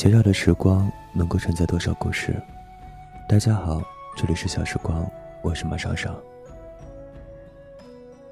[0.00, 2.34] 学校的时光能够承载多少故事？
[3.28, 3.82] 大家好，
[4.16, 5.06] 这里是小时光，
[5.42, 6.18] 我是马少少。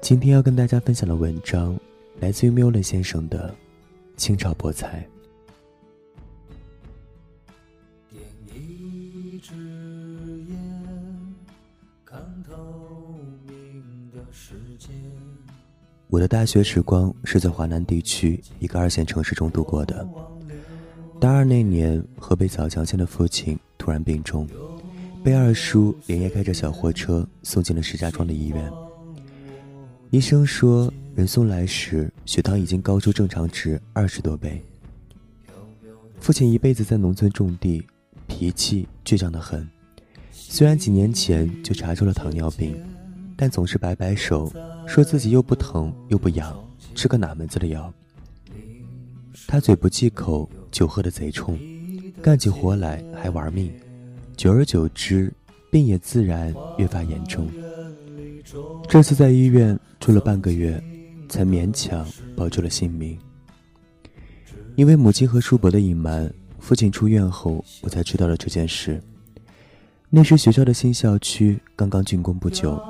[0.01, 1.79] 今天要跟大家分享的文章
[2.19, 3.53] 来自于缪勒先生的
[4.19, 4.99] 《清朝博才》。
[16.07, 20.03] 我的大学时光是在华南地区一个二线城市中度过的。
[21.19, 24.47] 大二那年，河北枣强县的父亲突然病重，
[25.21, 28.71] 被二叔连夜开着小货车送进了石家庄的医院。
[30.11, 34.63] 医生说，人送来时血糖已经高出正常值二十多倍。
[36.21, 37.85] 父亲一辈子在农村种地，
[38.25, 39.67] 脾气倔强得很。
[40.31, 42.81] 虽然几年前就查出了糖尿病，
[43.35, 44.49] 但总是摆摆手。
[44.87, 46.57] 说自己又不疼又不痒，
[46.95, 47.93] 吃个哪门子的药？
[49.47, 51.57] 他嘴不忌口，酒喝的贼冲，
[52.21, 53.71] 干起活来还玩命，
[54.35, 55.31] 久而久之，
[55.71, 57.49] 病也自然越发严重。
[58.87, 60.81] 这次在医院住了半个月，
[61.27, 63.17] 才勉强保住了性命。
[64.75, 69.01] 因为母亲和叔伯的隐瞒，父亲出院后，我才知道了这件事。
[70.09, 72.81] 那时学校的新校区刚刚竣工不久，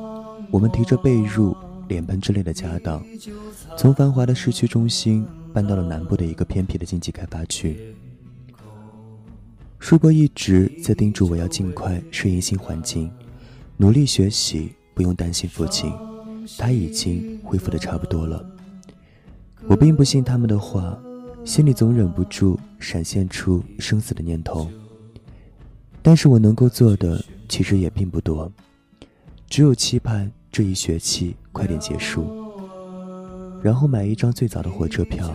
[0.51, 1.55] 我们提着被褥。
[1.89, 3.03] 脸盆之类的家当，
[3.75, 7.95] 从繁华的市区中心搬到了南部的一个偏僻的经济开发区。
[9.79, 13.11] 叔伯一直在叮嘱我要尽快适应新环境，
[13.77, 15.91] 努力学习，不用担心父亲，
[16.57, 18.45] 他已经恢复的差不多了。
[19.67, 20.97] 我并不信他们的话，
[21.45, 24.69] 心里总忍不住闪现出生死的念头。
[26.01, 28.51] 但是我能够做的其实也并不多，
[29.49, 31.35] 只有期盼这一学期。
[31.51, 32.48] 快点结束，
[33.61, 35.33] 然后买一张最早的火车票，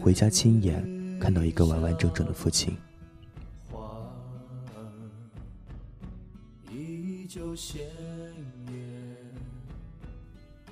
[0.00, 0.82] 回家亲眼
[1.20, 2.76] 看到一个完完整整的父亲。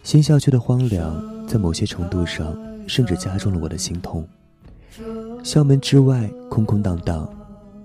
[0.02, 2.56] 新校区的荒凉，在某些程度上
[2.88, 4.26] 甚至加重了我的心痛。
[5.44, 7.28] 校门之外空空荡荡，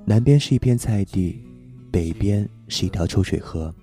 [0.06, 1.44] 南边是一片菜地，
[1.92, 3.74] 北边是一条臭水河，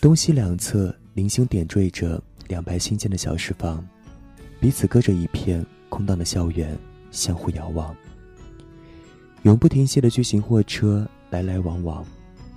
[0.00, 0.94] 东西两侧。
[1.14, 3.84] 零星点缀着两排新建的小石房，
[4.60, 6.76] 彼此隔着一片空荡的校园，
[7.10, 7.94] 相互遥望。
[9.42, 12.04] 永不停歇的巨型货车来来往往，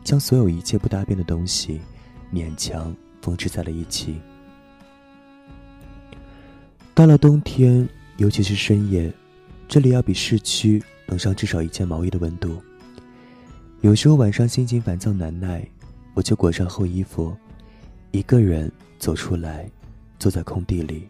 [0.04, 1.80] 将所有一切不搭边的东西
[2.34, 4.20] 勉强缝制在了一起。
[6.94, 9.14] 到了冬天，尤其是深夜，
[9.68, 12.62] 这里要比市区冷上至少一件毛衣的温度。
[13.82, 15.66] 有时候晚上心情烦躁难耐，
[16.16, 17.36] 我就裹上厚衣服。
[18.12, 19.70] 一个人走出来，
[20.20, 21.08] 坐在空地里，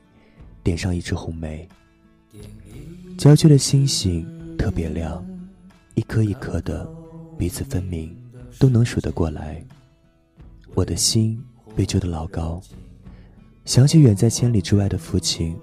[0.63, 1.67] 点上一支红梅。
[3.17, 4.25] 郊区的星星
[4.57, 5.25] 特别亮，
[5.95, 6.89] 一颗一颗的，
[7.37, 8.15] 彼此分明，
[8.59, 9.63] 都能数得过来。
[10.73, 11.41] 我的心
[11.75, 12.61] 被揪得老高，
[13.65, 15.55] 想起远在千里之外的父亲，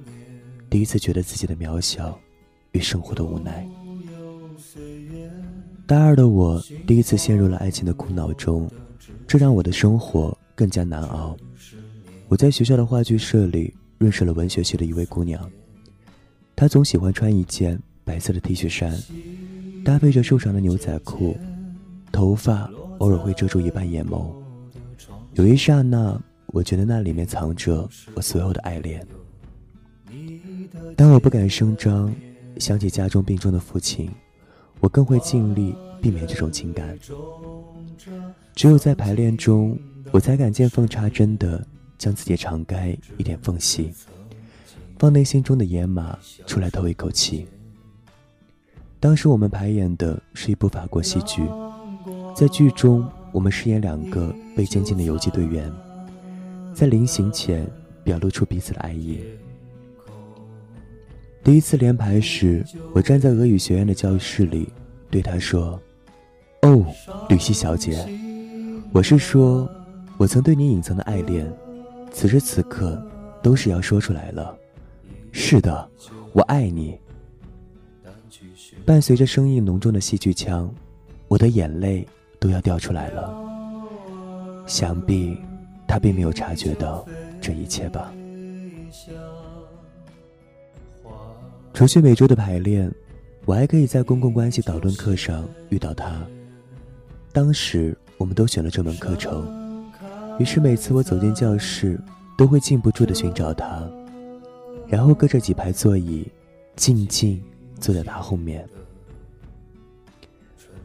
[0.68, 2.18] 第一次觉得自己的渺小
[2.72, 3.66] 与生活的无奈。
[5.86, 8.70] 大二的我第一次陷入了爱情的苦恼中，
[9.26, 10.36] 这让我的生活。
[10.58, 11.36] 更加难熬。
[12.26, 15.50] 我在学校的话剧社里认识了文学系的一位姑娘，
[16.56, 18.96] 她总喜欢穿一件白色的 T 恤衫，
[19.84, 21.36] 搭配着瘦长的牛仔裤，
[22.10, 24.32] 头发偶尔会遮住一半眼眸。
[25.34, 29.06] 有一刹那，我觉得那里面藏着我所有的爱恋。
[30.96, 32.14] 当我不敢声张，
[32.58, 34.10] 想起家中病重的父亲，
[34.80, 36.98] 我更会尽力避免这种情感。
[38.54, 39.78] 只有在排练中。
[40.10, 41.62] 我才敢见缝插针的
[41.98, 43.92] 将自己敞开一点缝隙，
[44.98, 46.16] 放内心中的野马
[46.46, 47.46] 出来透一口气。
[49.00, 51.42] 当时我们排演的是一部法国戏剧，
[52.34, 55.70] 在剧中我们饰演两个被监禁的游击队员，
[56.72, 57.68] 在临行前
[58.04, 59.20] 表露出彼此的爱意。
[61.42, 62.64] 第一次连排时，
[62.94, 64.72] 我站在俄语学院的教室里，
[65.10, 65.80] 对他说
[66.62, 66.86] ：“哦，
[67.28, 68.08] 吕西小姐，
[68.92, 69.68] 我是说。”
[70.18, 71.48] 我曾对你隐藏的爱恋，
[72.12, 73.00] 此时此刻
[73.42, 74.56] 都是要说出来了。
[75.32, 75.88] 是的，
[76.32, 76.98] 我爱你。
[78.84, 80.72] 伴随着声音浓重的戏剧腔，
[81.28, 82.06] 我的眼泪
[82.38, 83.34] 都要掉出来了。
[84.66, 85.36] 想必
[85.86, 87.06] 他并没有察觉到
[87.40, 88.12] 这一切吧。
[91.72, 92.90] 除去每周的排练，
[93.44, 96.26] 我还可以在公共关系导论课上遇到他。
[97.32, 99.57] 当时我们都选了这门课程。
[100.38, 102.00] 于是每次我走进教室，
[102.36, 103.82] 都会禁不住的寻找他，
[104.86, 106.24] 然后隔着几排座椅，
[106.76, 107.42] 静静
[107.80, 108.64] 坐在他后面。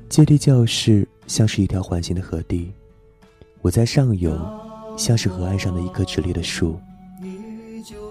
[0.09, 2.71] 阶梯教室像是一条环形的河堤，
[3.61, 4.35] 我在上游，
[4.97, 6.79] 像是河岸上的一棵直立的树。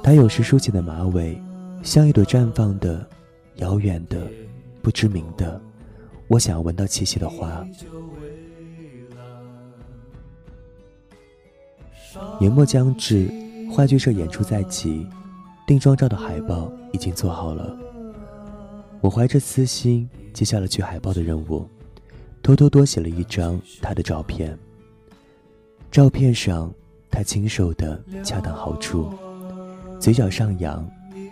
[0.00, 1.40] 他有时梳起的马尾，
[1.82, 3.04] 像一朵绽放的、
[3.56, 4.28] 遥远的、
[4.80, 5.60] 不知名的，
[6.28, 7.66] 我想要闻到气息的花。
[12.38, 13.30] 年末将至，
[13.70, 15.06] 话剧社演出在即，
[15.66, 17.76] 定妆照的海报已经做好了。
[19.00, 21.66] 我怀着私心接下了取海报的任务，
[22.42, 24.56] 偷偷多写了一张他的照片。
[25.90, 26.72] 照片上，
[27.10, 29.12] 他清瘦的恰当好处，
[29.98, 30.88] 嘴角上扬，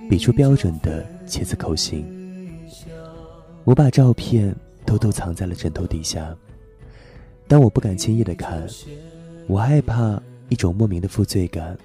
[0.08, 2.06] 比出标准的茄子口型。
[3.64, 4.54] 我把照片
[4.84, 6.34] 偷偷藏在了枕头底下，
[7.46, 8.66] 但我不敢轻易的看，
[9.46, 10.20] 我害怕。
[10.50, 11.78] 一种莫名的负罪感，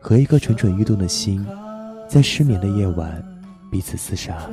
[0.00, 1.44] 和一颗蠢蠢欲动的心，
[2.08, 3.22] 在失眠的夜晚
[3.70, 4.48] 彼此厮杀。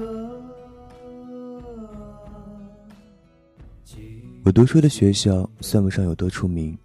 [4.44, 6.76] 我读书的学校算不上有多出名，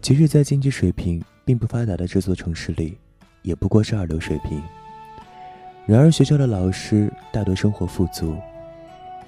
[0.00, 2.96] 即使在经济水平并不发达的这座城市里，
[3.42, 4.60] 也不过是二流水平。
[5.84, 8.34] 然而学校的老师大多生活富足，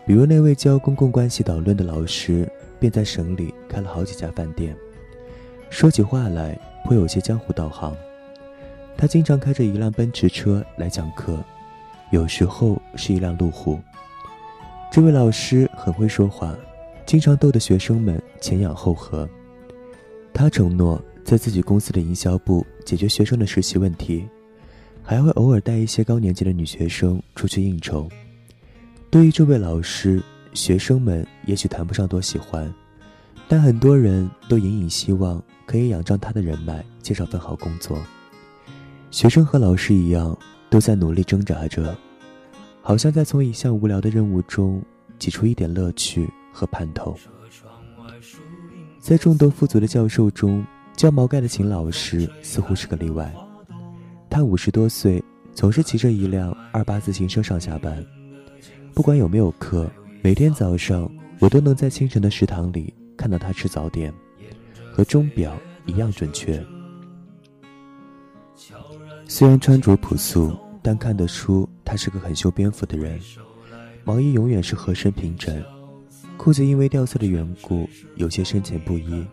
[0.07, 2.51] 比如那位教公共关系导论的老师，
[2.81, 4.75] 便在省里开了好几家饭店。
[5.75, 7.93] 说起话来颇有些江湖道行，
[8.97, 11.37] 他经常开着一辆奔驰车来讲课，
[12.13, 13.81] 有时候是一辆路虎。
[14.89, 16.55] 这位老师很会说话，
[17.05, 19.29] 经常逗得学生们前仰后合。
[20.33, 24.25] 他承诺在自己公司的营销部解决学生的实习问题，
[25.03, 28.09] 还会偶尔带一些高年级的女学生出去应酬。
[29.11, 30.23] 对于这位老师，
[30.53, 32.73] 学生们也许谈不上多喜欢。
[33.49, 37.99] 但很多人都隐隐希望可以仰仗他的人脉介绍份好工作。
[39.11, 40.37] 学生和老师一样，
[40.69, 41.97] 都在努力挣扎着，
[42.83, 44.83] 好像在从一项无聊的任务中
[45.19, 47.17] 挤出一点乐趣和盼头。
[48.99, 50.65] 在众多富足的教授中，
[50.97, 53.33] 教毛概的秦老师似乎是个例外。
[54.29, 58.05] 他五十多岁，总是骑着一辆二八自行车上下班。
[58.95, 59.89] 不管有没有课，
[60.23, 61.09] 每天早上
[61.39, 62.93] 我都能在清晨的食堂里。
[63.17, 64.13] 看到他吃早点，
[64.93, 65.57] 和钟表
[65.87, 66.65] 一样准确。
[69.27, 73.19] 虽然穿着朴素，但看得出他是个很修边幅的人。
[74.05, 75.65] 毛衣永远是合身平整，
[76.37, 79.27] 裤子因为掉色的缘故有些深浅不一，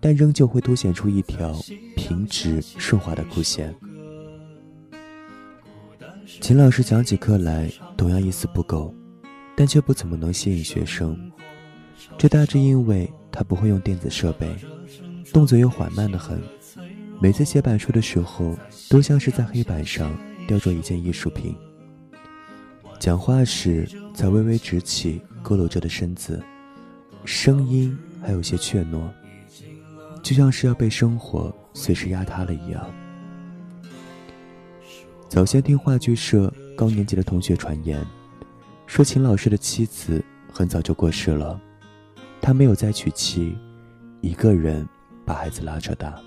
[0.00, 1.54] 但仍旧会凸显出一条
[1.96, 3.74] 平直顺滑的裤线。
[6.40, 8.92] 秦老师讲起课来同样一丝不苟，
[9.56, 11.16] 但却不怎么能吸引学生。
[12.18, 14.54] 这大致因为他不会用电子设备，
[15.32, 16.40] 动作又缓慢的很。
[17.20, 18.56] 每次写板书的时候，
[18.88, 20.16] 都像是在黑板上
[20.46, 21.54] 雕琢一件艺术品。
[22.98, 26.42] 讲话时才微微直起佝偻着的身子，
[27.24, 29.08] 声音还有些怯懦，
[30.22, 32.90] 就像是要被生活随时压塌了一样。
[35.28, 38.04] 早先听话剧社高年级的同学传言，
[38.86, 40.22] 说秦老师的妻子
[40.52, 41.58] 很早就过世了。
[42.40, 43.56] 他没有再娶妻，
[44.20, 44.88] 一个人
[45.24, 46.18] 把孩子拉扯大。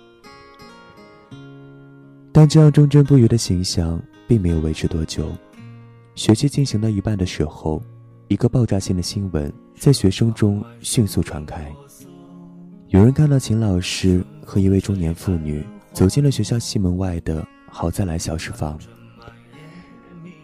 [2.32, 5.32] 但这样忠贞不渝的形象并没有维持多久。
[6.16, 7.82] 学期进行到一半的时候，
[8.28, 11.72] 一个爆炸性的新闻在学生中迅速传开。
[12.88, 18.80] 有人看到秦老师和一位中年妇女走进了学校西门外的好再来小食房。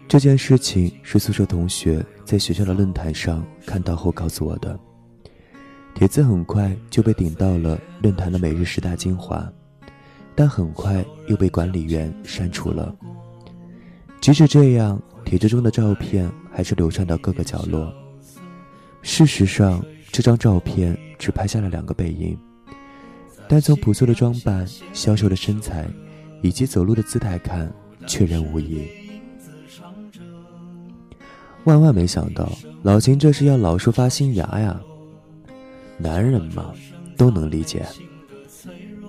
[0.08, 4.78] 这件事情是宿舍同学在学校的论坛上看到后告诉我的。
[6.00, 9.46] 帖子很快就被顶到了论坛的每日十大精华，
[10.34, 12.96] 但很快又被管理员删除了。
[14.18, 17.92] 即使这样，帖子中的照片还是流传到各个角落。
[19.02, 22.34] 事实上，这张照片只拍下了两个背影，
[23.46, 25.86] 但从朴素的装扮、消瘦的身材
[26.40, 27.70] 以及走路的姿态看，
[28.06, 28.88] 确认无疑。
[31.64, 32.50] 万万没想到，
[32.84, 34.80] 老秦这是要老树发新芽呀！
[36.00, 36.72] 男人嘛，
[37.16, 37.86] 都能理解。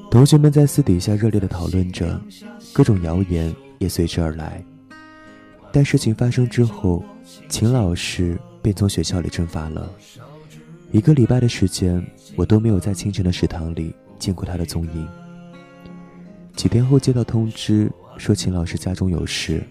[0.09, 2.19] 同学们在私底下热烈的讨论着，
[2.73, 4.61] 各种谣言也随之而来。
[5.71, 7.01] 但事情发生之后，
[7.47, 9.89] 秦老师便从学校里蒸发了。
[10.91, 12.05] 一个礼拜的时间，
[12.35, 15.07] 我都没有在清晨的食堂里见过他的踪影。
[16.57, 19.63] 几天后接到通知，说秦老师家中有事，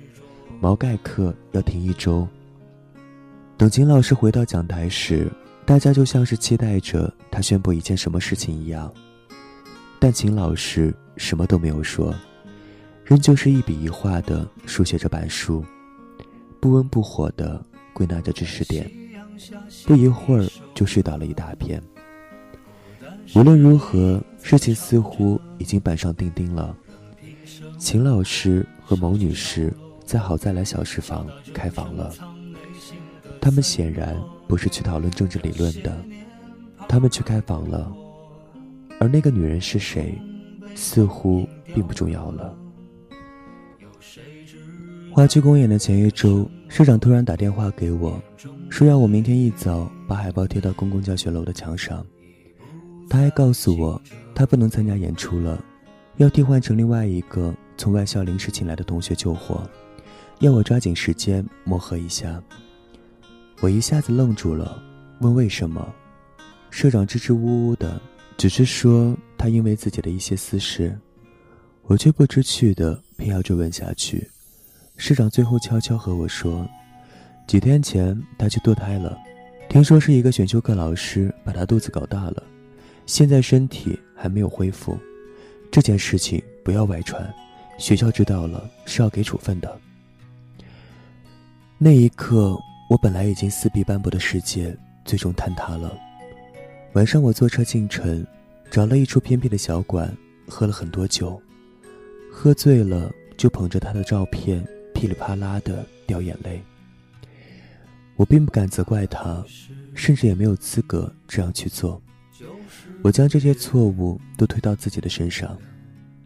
[0.59, 2.27] 毛概课要停一周。
[3.59, 5.31] 等秦老师回到讲台时。
[5.71, 8.93] 大家就像是期待着他宣布一件什么事情一样，
[10.01, 12.13] 但秦老师什么都没有说，
[13.05, 15.65] 仍旧是一笔一画的书写着板书，
[16.59, 18.91] 不温不火的归纳着知识点，
[19.87, 21.81] 不一会儿就睡倒了一大片。
[23.37, 26.77] 无论如何，事情似乎已经板上钉钉了。
[27.79, 29.73] 秦老师和某女士
[30.05, 32.13] 在好再来小食房开房了。
[33.41, 34.21] 他们显然
[34.51, 35.97] 不是去讨论政治理论的，
[36.89, 37.89] 他们去开房了。
[38.99, 40.21] 而那个女人是谁，
[40.75, 42.53] 似乎并不重要了。
[45.13, 48.21] 话剧公演的前一周，社长突然打电话给我，
[48.69, 52.05] 说要我明天一早把海报贴到公共教学楼的墙上。
[53.09, 54.03] 他还告诉我，
[54.35, 55.63] 他不能参加演出了，
[56.17, 59.63] 要替换成另外一个从外校临时请来的同学救火，
[60.41, 62.43] 要我抓紧时间磨合一下。
[63.61, 64.83] 我一下子愣住了，
[65.21, 65.87] 问为什么？
[66.71, 68.01] 社长支支吾吾的。
[68.39, 70.99] 只是说他因为自己的一些私事，
[71.83, 74.27] 我却不知趣的偏要追问下去。
[74.97, 76.67] 社长最后悄悄和我说，
[77.47, 79.15] 几天前他去堕胎了，
[79.69, 82.43] 听说是一个选修课老师把他肚子搞大了，
[83.05, 84.99] 现在身体还没有恢复。
[85.71, 87.31] 这件事情不要外传，
[87.77, 89.79] 学校知道了是要给处分的。
[91.77, 92.59] 那一刻，
[92.91, 95.97] 我本来已经四壁斑驳的世界最终坍塌了。
[96.95, 98.27] 晚上我坐车进城，
[98.69, 100.13] 找了一处偏僻的小馆，
[100.49, 101.41] 喝了很多酒，
[102.33, 106.61] 喝醉了就捧着他的照片噼里啪啦的掉眼泪。
[108.17, 109.41] 我并不敢责怪他，
[109.95, 112.03] 甚至也没有资格这样去做。
[113.03, 115.57] 我将这些错误都推到自己的身上，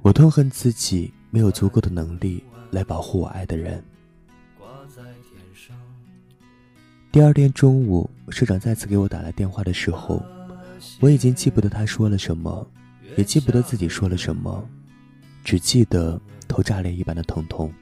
[0.01, 3.85] 我痛恨自己没有足够的能力来保护我爱的人。
[7.15, 10.21] 第二天中午，社长再次给我打来电话的时候。
[10.99, 12.67] 我已经记不得他说了什么，
[13.17, 14.69] 也记不得自己说了什么，
[15.45, 17.73] 只记得头炸裂一般的疼痛。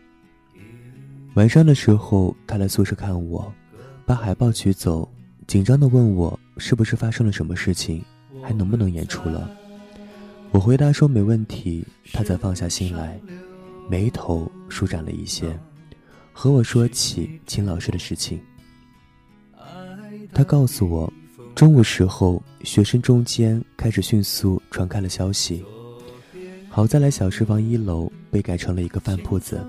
[1.32, 3.50] 晚上的时候，他来宿舍看我，
[4.04, 5.10] 把海报取走，
[5.46, 8.04] 紧张地问我是不是发生了什么事情，
[8.42, 9.50] 还能不能演出了。
[10.50, 13.18] 我回答说没问题，他才放下心来，
[13.88, 15.58] 眉头舒展了一些，
[16.34, 18.38] 和我说起秦老师的事情。
[20.32, 21.12] 他告诉我。
[21.54, 25.62] 中午时候，学生中间开始迅速传开了消息。
[26.70, 29.62] 好在来小食房一楼被改成了一个饭铺子，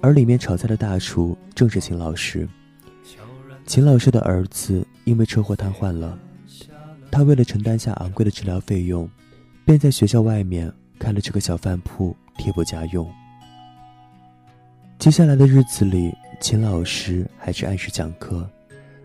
[0.00, 2.48] 而里面炒菜的大厨正是秦老师。
[3.66, 6.16] 秦老师的儿子因为车祸瘫痪了，
[7.10, 9.10] 他为了承担下昂贵的治疗费用，
[9.64, 13.10] 便在学校外面开了这个小饭铺贴补家用。
[15.00, 18.48] 接下来的日子里，秦老师还是按时讲课，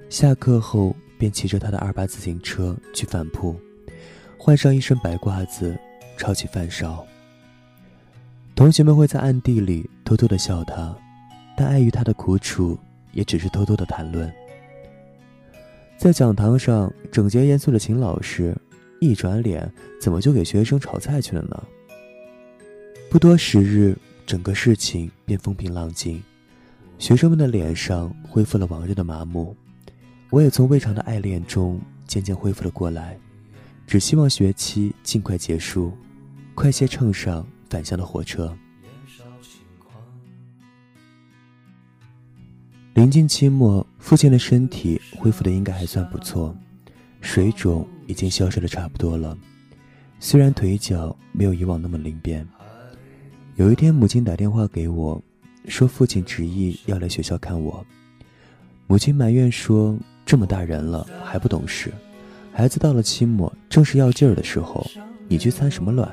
[0.10, 0.96] 下课后。
[1.20, 3.54] 便骑着他的二八自行车去饭铺，
[4.38, 5.78] 换上一身白褂子，
[6.16, 7.06] 抄起饭勺。
[8.56, 10.96] 同学们会在暗地里偷偷的笑他，
[11.58, 12.80] 但碍于他的苦楚，
[13.12, 14.32] 也只是偷偷的谈论。
[15.98, 18.56] 在讲堂上，整洁严肃的秦老师，
[19.02, 21.64] 一转脸，怎么就给学生炒菜去了呢？
[23.10, 23.94] 不多时日，
[24.26, 26.24] 整个事情便风平浪静，
[26.98, 29.54] 学生们的脸上恢复了往日的麻木。
[30.32, 33.18] 我也从未尝的爱恋中渐渐恢复了过来，
[33.88, 35.92] 只希望学期尽快结束，
[36.54, 38.56] 快些乘上返乡的火车。
[42.94, 46.56] 临近期末，父亲的身体恢复的应该还算不错，
[47.22, 49.36] 水肿已经消失的差不多了，
[50.20, 52.48] 虽然腿脚没有以往那么灵便。
[53.56, 55.20] 有一天，母亲打电话给我，
[55.66, 57.84] 说父亲执意要来学校看我，
[58.86, 59.98] 母亲埋怨说。
[60.30, 61.92] 这么大人了还不懂事，
[62.54, 64.86] 孩子到了期末正是要劲儿的时候，
[65.28, 66.08] 你去参什么卵？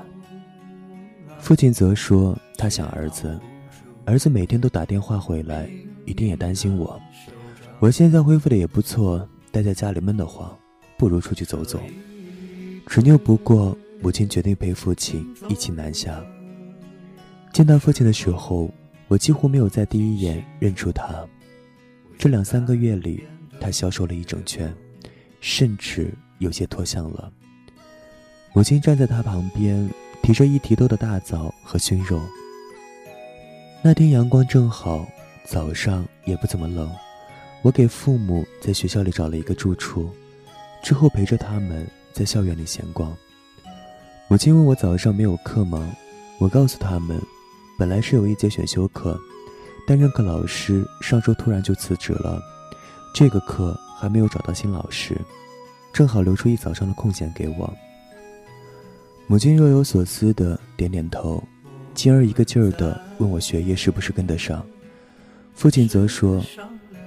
[1.39, 3.39] 父亲则说他想儿子，
[4.07, 5.69] 儿子每天都打电话回来，
[6.07, 6.99] 一定也担心我。
[7.79, 10.51] 我现在恢复的也不错，待在家里闷得慌，
[10.97, 11.79] 不如出去走走。
[12.87, 16.25] 执拗不过，母亲决定陪父亲一起南下。
[17.53, 18.71] 见到父亲的时候，
[19.09, 21.23] 我几乎没有在第一眼认出他。
[22.17, 23.23] 这两三个月里。
[23.61, 24.75] 他消瘦了一整圈，
[25.41, 27.33] 甚至有些脱相了。
[28.53, 29.89] 母亲站在他旁边，
[30.23, 32.21] 提着一提兜的大枣和熏肉。
[33.83, 35.07] 那天阳光正好，
[35.45, 36.91] 早上也不怎么冷。
[37.63, 40.11] 我给父母在学校里找了一个住处，
[40.83, 43.17] 之后陪着他们在校园里闲逛。
[44.29, 45.95] 母亲问我早上没有课吗？
[46.39, 47.21] 我告诉他们，
[47.79, 49.19] 本来是有一节选修课，
[49.87, 52.43] 但任课老师上周突然就辞职了。
[53.19, 55.19] 这个课还没有找到新老师，
[55.91, 57.73] 正好留出一早上的空闲给我。
[59.27, 61.43] 母亲若有所思的点点头，
[61.95, 64.63] 继而一个劲儿的问我学业是不是跟得上。
[65.55, 66.45] 父亲则说：“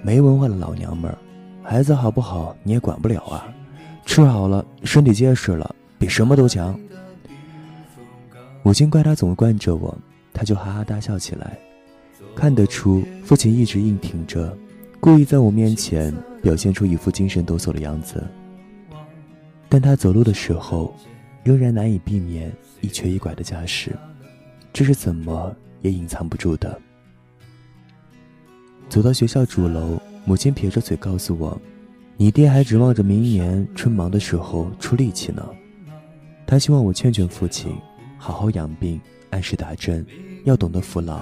[0.01, 1.17] 没文化的老娘们儿，
[1.61, 3.45] 孩子好不好你也管不了啊，
[4.03, 6.75] 吃好了，身体结实了，比什么都强。
[8.63, 9.95] 母亲怪他总惯着我，
[10.33, 11.55] 他就哈哈大笑起来。
[12.35, 14.57] 看得出，父亲一直硬挺着，
[15.01, 18.21] 故意在我面前表现出一副精神抖擞的样子。
[19.69, 20.93] 但他走路的时候，
[21.43, 22.51] 仍然难以避免
[22.81, 23.95] 一瘸一拐的架势，
[24.73, 26.79] 这是怎么也隐藏不住的。
[28.89, 31.59] 走到学校主楼，母亲撇着嘴告诉我
[32.17, 35.47] ：“你爹还指望着明年春忙的时候出力气呢。”
[36.45, 37.73] 他希望我劝劝父亲，
[38.17, 40.05] 好好养病，按时打针，
[40.43, 41.21] 要懂得服老。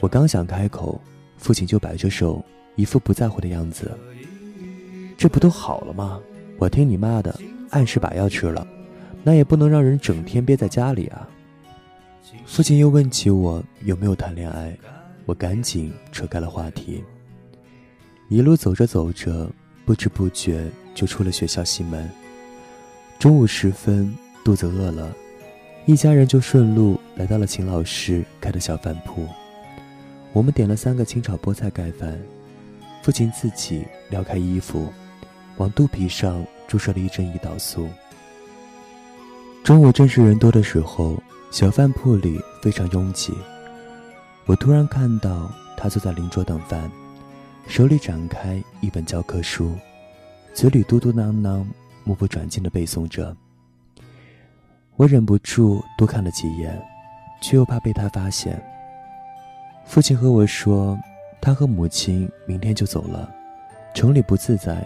[0.00, 1.00] 我刚想开口，
[1.38, 2.44] 父亲就摆着手，
[2.76, 3.90] 一副不在乎的样子。
[5.18, 6.20] 这不都好了吗？
[6.58, 7.34] 我听你妈的，
[7.70, 8.66] 按时把药吃了，
[9.24, 11.28] 那也不能让人整天憋在家里啊。
[12.44, 14.76] 父亲又问起我有没有谈恋爱，
[15.24, 17.02] 我赶紧扯开了话题。
[18.28, 19.50] 一路走着走着，
[19.84, 22.08] 不知不觉就出了学校西门。
[23.18, 24.14] 中午时分，
[24.44, 25.14] 肚子饿了，
[25.86, 29.26] 一家人就顺路来到了秦老师开的小饭铺。
[30.32, 32.18] 我们点了三个清炒菠菜盖饭，
[33.06, 34.92] 父亲自己撩开衣服，
[35.58, 37.88] 往肚皮上注射了一针胰岛素。
[39.62, 41.16] 中午正是人多的时候，
[41.52, 43.32] 小饭铺里非常拥挤。
[44.46, 46.90] 我突然看到他坐在邻桌等饭，
[47.68, 49.78] 手里展开一本教科书，
[50.52, 51.64] 嘴里嘟嘟囔囔、
[52.02, 53.36] 目不转睛地背诵着。
[54.96, 56.76] 我忍不住多看了几眼，
[57.40, 58.60] 却又怕被他发现。
[59.84, 60.98] 父亲和我说，
[61.46, 63.32] 他和母亲明天就走了，
[63.94, 64.84] 城里不自在，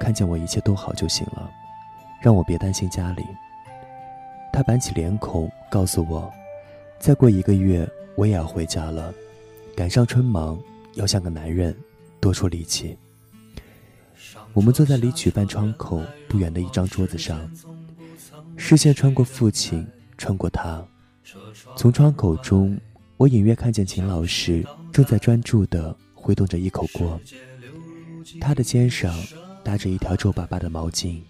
[0.00, 1.50] 看见我一切都好就行了，
[2.18, 3.22] 让我别担心家里。
[4.50, 6.32] 他板起脸孔告诉我，
[6.98, 9.12] 再过一个月我也要回家了，
[9.76, 10.58] 赶上春忙
[10.94, 11.76] 要像个男人，
[12.20, 12.96] 多出力气。
[14.54, 17.38] 我们坐在离举办窗口不远的一张桌子上，
[18.56, 20.82] 视线穿过父亲，穿过他，
[21.76, 22.80] 从窗口中。
[23.18, 27.20] 我隐约看见秦老师正在专注地挥动着一口锅，
[28.40, 29.12] 他的肩上
[29.64, 31.20] 搭着一条皱巴巴的毛巾。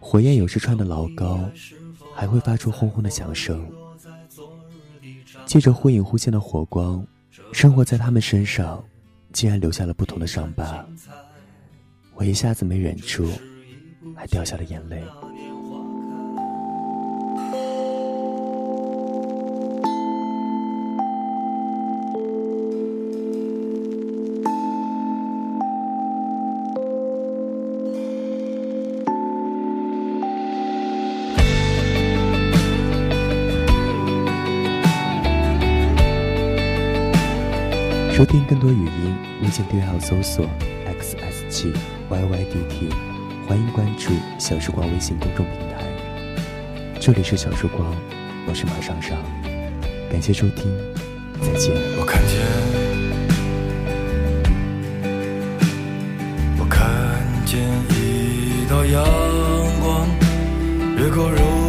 [0.00, 1.46] 火焰有时窜得老高，
[2.14, 3.70] 还会发出轰轰的响声。
[5.44, 7.06] 借着忽隐忽现的火光，
[7.52, 8.82] 生活在他们身上，
[9.34, 10.86] 竟然留下了不同的伤疤。
[12.14, 13.30] 我一下子没忍住，
[14.14, 15.04] 还掉下了眼泪。
[38.56, 40.48] 更多语音，微信订阅号搜索
[40.98, 41.74] xsg
[42.08, 42.90] yydt，
[43.46, 45.84] 欢迎关注小时光微信公众平台。
[46.98, 47.94] 这里是小时光，
[48.48, 49.18] 我是马尚尚，
[50.10, 50.74] 感谢收听，
[51.42, 51.74] 再见。
[51.98, 52.40] 我看见，
[56.58, 59.04] 我看见一道阳
[59.82, 60.08] 光，
[60.96, 61.66] 越过柔。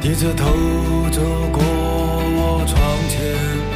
[0.00, 0.44] 低着头
[1.10, 1.20] 走
[1.52, 2.78] 过我窗
[3.10, 3.67] 前，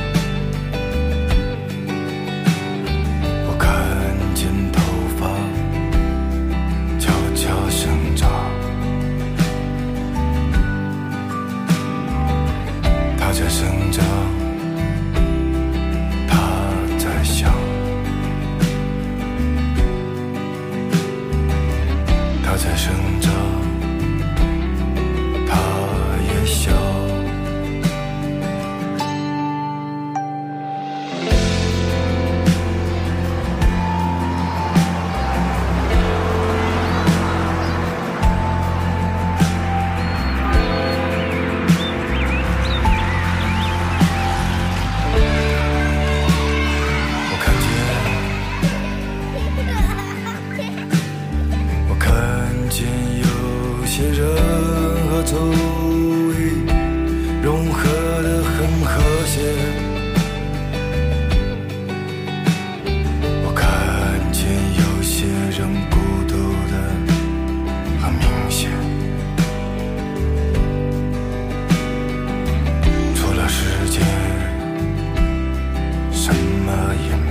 [76.75, 77.22] 那眼